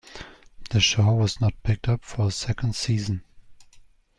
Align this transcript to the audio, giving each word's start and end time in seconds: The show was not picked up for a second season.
The 0.71 0.79
show 0.79 1.13
was 1.13 1.39
not 1.39 1.61
picked 1.61 1.87
up 1.87 2.03
for 2.03 2.25
a 2.25 2.31
second 2.31 2.75
season. 2.75 3.21